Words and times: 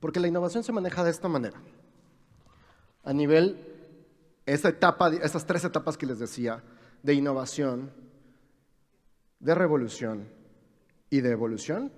Porque 0.00 0.20
la 0.20 0.28
innovación 0.28 0.62
se 0.62 0.72
maneja 0.72 1.04
de 1.04 1.10
esta 1.10 1.28
manera. 1.28 1.60
A 3.04 3.12
nivel, 3.12 3.56
esta 4.46 4.68
etapa, 4.68 5.10
estas 5.10 5.46
tres 5.46 5.64
etapas 5.64 5.96
que 5.96 6.06
les 6.06 6.18
decía, 6.18 6.62
de 7.02 7.14
innovación, 7.14 7.90
de 9.40 9.54
revolución 9.54 10.28
y 11.10 11.20
de 11.20 11.30
evolución, 11.30 11.92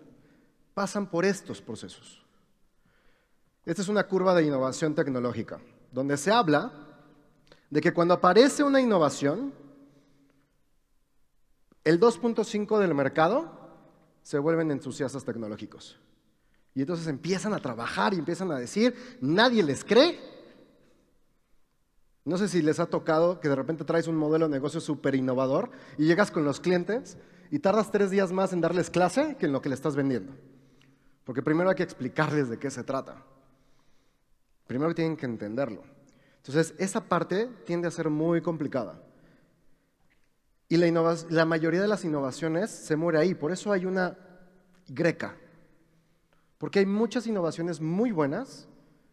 pasan 0.74 1.06
por 1.06 1.24
estos 1.24 1.60
procesos. 1.60 2.24
Esta 3.64 3.82
es 3.82 3.88
una 3.88 4.06
curva 4.06 4.34
de 4.34 4.44
innovación 4.44 4.94
tecnológica, 4.94 5.60
donde 5.92 6.16
se 6.16 6.30
habla 6.30 6.72
de 7.68 7.80
que 7.80 7.92
cuando 7.92 8.14
aparece 8.14 8.62
una 8.62 8.80
innovación, 8.80 9.52
el 11.84 12.00
2.5 12.00 12.78
del 12.78 12.94
mercado 12.94 13.50
se 14.22 14.38
vuelven 14.38 14.70
entusiastas 14.70 15.24
tecnológicos. 15.24 15.98
Y 16.74 16.80
entonces 16.80 17.06
empiezan 17.06 17.52
a 17.52 17.58
trabajar 17.58 18.14
y 18.14 18.18
empiezan 18.18 18.50
a 18.52 18.58
decir, 18.58 18.94
nadie 19.20 19.62
les 19.62 19.84
cree. 19.84 20.18
No 22.24 22.38
sé 22.38 22.48
si 22.48 22.62
les 22.62 22.78
ha 22.78 22.86
tocado 22.86 23.40
que 23.40 23.48
de 23.48 23.56
repente 23.56 23.84
traes 23.84 24.06
un 24.06 24.16
modelo 24.16 24.46
de 24.46 24.52
negocio 24.52 24.80
súper 24.80 25.14
innovador 25.14 25.70
y 25.98 26.06
llegas 26.06 26.30
con 26.30 26.44
los 26.44 26.60
clientes 26.60 27.16
y 27.50 27.58
tardas 27.58 27.90
tres 27.90 28.10
días 28.10 28.30
más 28.30 28.52
en 28.52 28.60
darles 28.60 28.90
clase 28.90 29.36
que 29.38 29.46
en 29.46 29.52
lo 29.52 29.62
que 29.62 29.68
le 29.68 29.74
estás 29.74 29.96
vendiendo. 29.96 30.32
Porque 31.24 31.42
primero 31.42 31.70
hay 31.70 31.76
que 31.76 31.82
explicarles 31.82 32.48
de 32.48 32.58
qué 32.58 32.70
se 32.70 32.84
trata. 32.84 33.24
Primero 34.66 34.94
tienen 34.94 35.16
que 35.16 35.26
entenderlo. 35.26 35.82
Entonces, 36.36 36.74
esa 36.78 37.04
parte 37.04 37.48
tiende 37.66 37.88
a 37.88 37.90
ser 37.90 38.08
muy 38.08 38.40
complicada. 38.40 39.02
Y 40.68 40.76
la, 40.76 41.16
la 41.28 41.44
mayoría 41.44 41.80
de 41.80 41.88
las 41.88 42.04
innovaciones 42.04 42.70
se 42.70 42.94
muere 42.94 43.18
ahí. 43.18 43.34
Por 43.34 43.50
eso 43.50 43.72
hay 43.72 43.84
una 43.84 44.16
greca. 44.88 45.36
Porque 46.60 46.80
hay 46.80 46.84
muchas 46.84 47.26
innovaciones 47.26 47.80
muy 47.80 48.12
buenas 48.12 48.68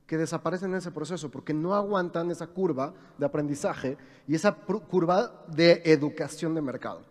que 0.05 0.17
desaparecen 0.17 0.71
en 0.71 0.79
ese 0.79 0.91
proceso 0.91 1.31
porque 1.31 1.53
no 1.53 1.75
aguantan 1.75 2.29
esa 2.29 2.47
curva 2.47 2.93
de 3.17 3.25
aprendizaje 3.25 3.97
y 4.27 4.35
esa 4.35 4.51
curva 4.53 5.45
de 5.47 5.81
educación 5.85 6.53
de 6.53 6.61
mercado. 6.61 7.05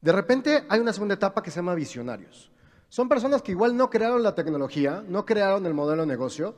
De 0.00 0.12
repente 0.12 0.64
hay 0.68 0.78
una 0.78 0.92
segunda 0.92 1.16
etapa 1.16 1.42
que 1.42 1.50
se 1.50 1.56
llama 1.56 1.74
visionarios. 1.74 2.52
Son 2.88 3.08
personas 3.08 3.42
que 3.42 3.50
igual 3.50 3.76
no 3.76 3.90
crearon 3.90 4.22
la 4.22 4.36
tecnología, 4.36 5.02
no 5.08 5.26
crearon 5.26 5.66
el 5.66 5.74
modelo 5.74 6.02
de 6.02 6.08
negocio, 6.08 6.54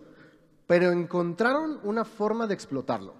pero 0.67 0.93
encontraron 0.93 1.81
una 1.85 2.05
forma 2.05 2.47
de 2.47 2.53
explotarlo. 2.53 3.15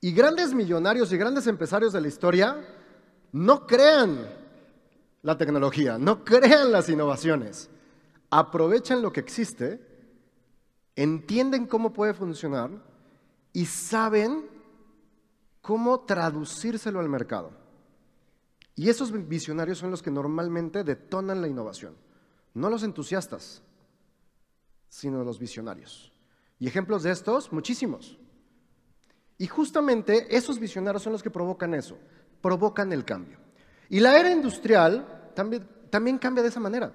Y 0.00 0.12
grandes 0.12 0.54
millonarios 0.54 1.12
y 1.12 1.16
grandes 1.16 1.48
empresarios 1.48 1.92
de 1.92 2.02
la 2.02 2.08
historia 2.08 2.64
no 3.32 3.66
crean 3.66 4.28
la 5.22 5.36
tecnología, 5.36 5.98
no 5.98 6.22
crean 6.22 6.70
las 6.70 6.88
innovaciones, 6.88 7.68
aprovechan 8.38 9.00
lo 9.00 9.12
que 9.12 9.20
existe, 9.20 9.80
entienden 10.94 11.66
cómo 11.66 11.92
puede 11.92 12.12
funcionar 12.12 12.70
y 13.52 13.64
saben 13.64 14.44
cómo 15.62 16.00
traducírselo 16.00 17.00
al 17.00 17.08
mercado. 17.08 17.52
Y 18.74 18.90
esos 18.90 19.10
visionarios 19.26 19.78
son 19.78 19.90
los 19.90 20.02
que 20.02 20.10
normalmente 20.10 20.84
detonan 20.84 21.40
la 21.40 21.48
innovación, 21.48 21.94
no 22.52 22.68
los 22.68 22.82
entusiastas, 22.82 23.62
sino 24.90 25.24
los 25.24 25.38
visionarios. 25.38 26.12
Y 26.58 26.68
ejemplos 26.68 27.04
de 27.04 27.12
estos, 27.12 27.52
muchísimos. 27.52 28.18
Y 29.38 29.46
justamente 29.46 30.36
esos 30.36 30.58
visionarios 30.58 31.02
son 31.02 31.12
los 31.12 31.22
que 31.22 31.30
provocan 31.30 31.72
eso 31.72 31.96
provocan 32.46 32.92
el 32.92 33.04
cambio. 33.04 33.38
Y 33.88 33.98
la 33.98 34.18
era 34.18 34.30
industrial 34.30 35.32
también, 35.34 36.18
cambia 36.18 36.42
de 36.42 36.48
esa 36.48 36.60
manera. 36.60 36.92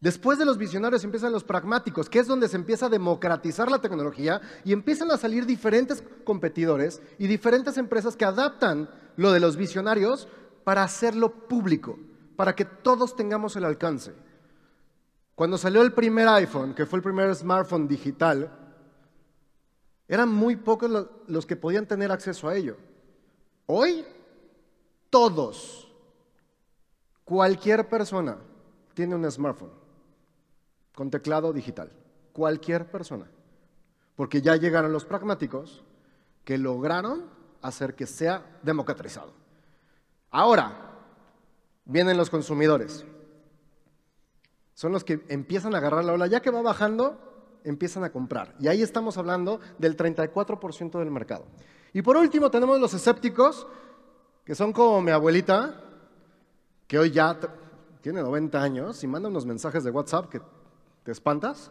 Después 0.00 0.38
de 0.38 0.44
los 0.44 0.58
visionarios 0.58 1.02
empiezan 1.02 1.32
los 1.32 1.42
pragmáticos, 1.42 2.08
que 2.08 2.20
es 2.20 2.28
donde 2.28 2.48
se 2.48 2.56
empieza 2.56 2.86
a 2.86 2.90
democratizar 2.90 3.68
la 3.68 3.80
tecnología 3.80 4.40
y 4.64 4.72
empiezan 4.72 5.10
a 5.10 5.16
salir 5.16 5.44
diferentes 5.44 6.04
competidores 6.24 7.02
y 7.18 7.26
diferentes 7.26 7.76
empresas 7.78 8.16
que 8.16 8.24
adaptan 8.24 8.88
lo 9.16 9.32
de 9.32 9.40
los 9.40 9.56
visionarios 9.56 10.28
para 10.62 10.84
hacerlo 10.84 11.48
público, 11.48 11.98
para 12.36 12.54
que 12.54 12.64
todos 12.64 13.16
tengamos 13.16 13.56
el 13.56 13.64
alcance. 13.64 14.14
Cuando 15.34 15.58
salió 15.58 15.82
el 15.82 15.92
primer 15.92 16.28
iPhone, 16.28 16.74
que 16.74 16.86
fue 16.86 16.98
el 16.98 17.02
primer 17.02 17.34
smartphone 17.34 17.88
digital, 17.88 18.52
eran 20.06 20.28
muy 20.28 20.54
pocos 20.54 21.08
los 21.26 21.44
que 21.44 21.56
podían 21.56 21.86
tener 21.86 22.12
acceso 22.12 22.48
a 22.48 22.54
ello. 22.54 22.76
Hoy 23.66 24.06
todos, 25.10 25.92
cualquier 27.24 27.88
persona 27.88 28.38
tiene 28.94 29.16
un 29.16 29.28
smartphone 29.28 29.87
con 30.98 31.12
teclado 31.12 31.52
digital. 31.52 31.92
Cualquier 32.32 32.90
persona. 32.90 33.30
Porque 34.16 34.42
ya 34.42 34.56
llegaron 34.56 34.92
los 34.92 35.04
pragmáticos 35.04 35.84
que 36.42 36.58
lograron 36.58 37.26
hacer 37.62 37.94
que 37.94 38.04
sea 38.04 38.58
democratizado. 38.64 39.32
Ahora, 40.32 40.96
vienen 41.84 42.16
los 42.16 42.30
consumidores. 42.30 43.04
Son 44.74 44.90
los 44.90 45.04
que 45.04 45.24
empiezan 45.28 45.72
a 45.76 45.78
agarrar 45.78 46.04
la 46.04 46.14
ola. 46.14 46.26
Ya 46.26 46.42
que 46.42 46.50
va 46.50 46.62
bajando, 46.62 47.60
empiezan 47.62 48.02
a 48.02 48.10
comprar. 48.10 48.56
Y 48.58 48.66
ahí 48.66 48.82
estamos 48.82 49.16
hablando 49.18 49.60
del 49.78 49.96
34% 49.96 50.98
del 50.98 51.12
mercado. 51.12 51.44
Y 51.92 52.02
por 52.02 52.16
último 52.16 52.50
tenemos 52.50 52.80
los 52.80 52.92
escépticos, 52.92 53.68
que 54.44 54.56
son 54.56 54.72
como 54.72 55.00
mi 55.00 55.12
abuelita, 55.12 55.80
que 56.88 56.98
hoy 56.98 57.12
ya 57.12 57.38
tiene 58.00 58.20
90 58.20 58.60
años 58.60 59.04
y 59.04 59.06
manda 59.06 59.28
unos 59.28 59.46
mensajes 59.46 59.84
de 59.84 59.92
WhatsApp 59.92 60.28
que 60.28 60.40
te 61.08 61.12
espantas 61.12 61.70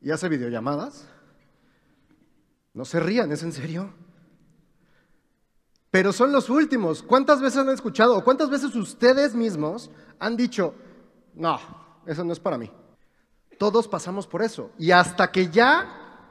y 0.00 0.10
hace 0.10 0.30
videollamadas. 0.30 1.06
No 2.72 2.86
se 2.86 2.98
rían, 2.98 3.30
¿es 3.30 3.42
en 3.42 3.52
serio? 3.52 3.92
Pero 5.90 6.14
son 6.14 6.32
los 6.32 6.48
últimos. 6.48 7.02
¿Cuántas 7.02 7.42
veces 7.42 7.58
han 7.58 7.68
escuchado 7.68 8.16
o 8.16 8.24
cuántas 8.24 8.48
veces 8.48 8.74
ustedes 8.74 9.34
mismos 9.34 9.90
han 10.18 10.34
dicho, 10.34 10.72
no, 11.34 11.58
eso 12.06 12.24
no 12.24 12.32
es 12.32 12.40
para 12.40 12.56
mí? 12.56 12.70
Todos 13.58 13.86
pasamos 13.86 14.26
por 14.26 14.40
eso. 14.40 14.70
Y 14.78 14.92
hasta 14.92 15.30
que 15.30 15.50
ya 15.50 16.30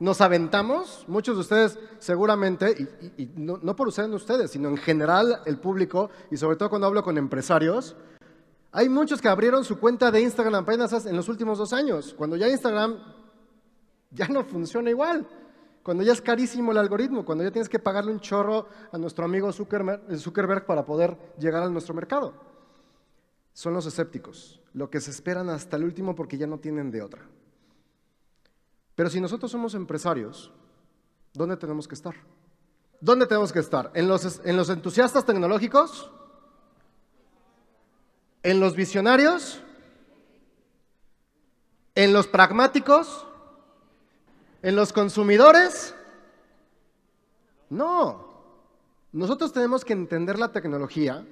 nos 0.00 0.20
aventamos, 0.20 1.04
muchos 1.06 1.36
de 1.36 1.40
ustedes 1.42 1.78
seguramente, 2.00 2.88
y, 3.16 3.30
no, 3.36 3.76
por 3.76 3.86
ustedes, 3.86 4.10
ustedes, 4.10 4.50
sino 4.50 4.68
en 4.68 4.76
general 4.76 5.42
el 5.46 5.58
público, 5.58 6.10
y 6.32 6.36
sobre 6.36 6.56
todo 6.56 6.70
cuando 6.70 6.88
hablo 6.88 7.04
con 7.04 7.18
empresarios, 7.18 7.94
hay 8.72 8.88
muchos 8.88 9.20
que 9.20 9.28
abrieron 9.28 9.64
su 9.64 9.78
cuenta 9.78 10.10
de 10.10 10.20
Instagram 10.20 10.62
apenas 10.62 11.06
en 11.06 11.16
los 11.16 11.28
últimos 11.28 11.58
dos 11.58 11.72
años, 11.72 12.14
cuando 12.16 12.36
ya 12.36 12.48
Instagram 12.48 12.98
ya 14.10 14.28
no 14.28 14.44
funciona 14.44 14.90
igual, 14.90 15.26
cuando 15.82 16.02
ya 16.02 16.12
es 16.12 16.20
carísimo 16.20 16.72
el 16.72 16.78
algoritmo, 16.78 17.24
cuando 17.24 17.44
ya 17.44 17.50
tienes 17.50 17.68
que 17.68 17.78
pagarle 17.78 18.12
un 18.12 18.20
chorro 18.20 18.66
a 18.92 18.98
nuestro 18.98 19.24
amigo 19.24 19.50
Zuckerberg, 19.52 20.18
Zuckerberg 20.18 20.66
para 20.66 20.84
poder 20.84 21.16
llegar 21.38 21.62
a 21.62 21.70
nuestro 21.70 21.94
mercado. 21.94 22.34
Son 23.54 23.72
los 23.72 23.86
escépticos, 23.86 24.60
lo 24.74 24.90
que 24.90 25.00
se 25.00 25.10
esperan 25.10 25.48
hasta 25.48 25.76
el 25.76 25.84
último 25.84 26.14
porque 26.14 26.38
ya 26.38 26.46
no 26.46 26.58
tienen 26.58 26.90
de 26.90 27.02
otra. 27.02 27.22
Pero 28.94 29.08
si 29.08 29.20
nosotros 29.20 29.50
somos 29.50 29.74
empresarios, 29.74 30.52
¿dónde 31.32 31.56
tenemos 31.56 31.88
que 31.88 31.94
estar? 31.94 32.14
¿Dónde 33.00 33.26
tenemos 33.26 33.52
que 33.52 33.60
estar? 33.60 33.90
¿En 33.94 34.08
los, 34.08 34.40
en 34.44 34.56
los 34.56 34.68
entusiastas 34.70 35.24
tecnológicos? 35.24 36.10
¿En 38.42 38.60
los 38.60 38.76
visionarios? 38.76 39.60
¿En 41.94 42.12
los 42.12 42.26
pragmáticos? 42.26 43.26
¿En 44.62 44.76
los 44.76 44.92
consumidores? 44.92 45.94
No. 47.70 48.28
Nosotros 49.12 49.52
tenemos 49.52 49.84
que 49.84 49.92
entender 49.92 50.38
la 50.38 50.52
tecnología 50.52 51.24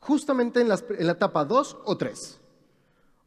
justamente 0.00 0.60
en, 0.60 0.68
la 0.68 1.12
etapa 1.12 1.44
2 1.44 1.78
o 1.84 1.96
3. 1.96 2.40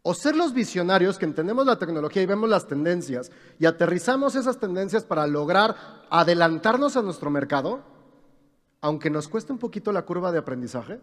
O 0.03 0.13
ser 0.13 0.35
los 0.35 0.53
visionarios 0.53 1.17
que 1.17 1.25
entendemos 1.25 1.66
la 1.66 1.77
tecnología 1.77 2.23
y 2.23 2.25
vemos 2.25 2.50
las 2.50 2.68
tendencias 2.68 3.31
y 3.59 3.65
aterrizamos 3.65 4.36
esas 4.36 4.57
tendencias 4.57 5.03
para 5.03 5.27
lograr 5.27 5.75
adelantarnos 6.09 6.97
a 6.97 7.03
nuestro 7.03 7.30
mercado, 7.30 7.81
aunque 8.80 9.12
nos 9.12 9.27
cueste 9.27 9.51
un 9.53 9.59
poquito 9.59 9.91
la 9.91 10.01
curva 10.03 10.31
de 10.31 10.39
aprendizaje. 10.39 11.00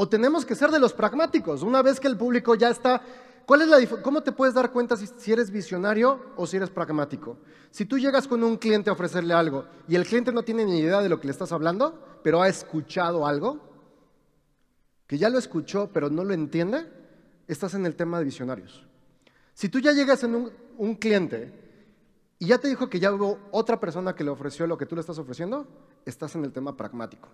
O 0.00 0.08
tenemos 0.08 0.46
que 0.46 0.54
ser 0.54 0.70
de 0.70 0.78
los 0.78 0.92
pragmáticos, 0.92 1.64
una 1.64 1.82
vez 1.82 1.98
que 1.98 2.06
el 2.06 2.16
público 2.16 2.54
ya 2.54 2.70
está... 2.70 3.02
¿Cuál 3.44 3.62
es 3.62 3.68
la 3.68 4.00
¿Cómo 4.00 4.22
te 4.22 4.30
puedes 4.30 4.54
dar 4.54 4.70
cuenta 4.70 4.96
si, 4.96 5.32
eres 5.32 5.50
visionario 5.50 6.20
o 6.36 6.46
si 6.46 6.56
eres 6.56 6.70
pragmático? 6.70 7.38
Si 7.72 7.84
tú 7.84 7.98
llegas 7.98 8.28
con 8.28 8.44
un 8.44 8.58
cliente 8.58 8.90
a 8.90 8.92
ofrecerle 8.92 9.34
algo 9.34 9.64
y 9.88 9.96
el 9.96 10.06
cliente 10.06 10.30
no 10.30 10.44
tiene 10.44 10.64
ni 10.64 10.78
idea 10.78 11.00
de 11.00 11.08
lo 11.08 11.18
que 11.18 11.26
le 11.26 11.32
estás 11.32 11.50
hablando, 11.50 12.00
pero 12.22 12.40
ha 12.40 12.48
escuchado 12.48 13.26
algo, 13.26 13.58
que 15.08 15.18
ya 15.18 15.30
lo 15.30 15.38
escuchó 15.38 15.90
pero 15.92 16.08
no 16.10 16.22
lo 16.22 16.32
entiende, 16.32 16.86
estás 17.48 17.74
en 17.74 17.84
el 17.84 17.96
tema 17.96 18.20
de 18.20 18.24
visionarios. 18.24 18.86
Si 19.52 19.68
tú 19.68 19.80
ya 19.80 19.90
llegas 19.90 20.22
en 20.22 20.48
un, 20.76 20.94
cliente 20.94 21.52
y 22.38 22.46
ya 22.46 22.58
te 22.58 22.68
dijo 22.68 22.88
que 22.88 23.00
ya 23.00 23.12
hubo 23.12 23.40
otra 23.50 23.80
persona 23.80 24.14
que 24.14 24.22
le 24.22 24.30
ofreció 24.30 24.64
lo 24.68 24.78
que 24.78 24.86
tú 24.86 24.94
le 24.94 25.00
estás 25.00 25.18
ofreciendo, 25.18 25.66
estás 26.04 26.36
en 26.36 26.44
el 26.44 26.52
tema 26.52 26.76
pragmático. 26.76 27.30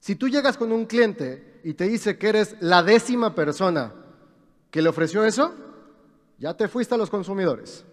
Si 0.00 0.16
tú 0.16 0.28
llegas 0.28 0.56
con 0.56 0.72
un 0.72 0.86
cliente 0.86 1.60
y 1.64 1.74
te 1.74 1.84
dice 1.84 2.18
que 2.18 2.28
eres 2.28 2.56
la 2.60 2.82
décima 2.82 3.34
persona 3.34 3.92
que 4.70 4.82
le 4.82 4.88
ofreció 4.88 5.24
eso, 5.24 5.54
Ya 6.38 6.54
te 6.54 6.68
fuiste 6.68 6.94
a 6.94 6.98
los 6.98 7.10
consumidores. 7.10 7.84